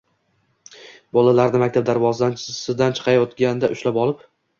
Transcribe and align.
bolalarni 1.17 1.61
maktab 1.63 1.85
darvozasidan 1.89 2.97
chiqayotganda 3.01 3.71
«ushlab 3.77 4.01
olib» 4.05 4.27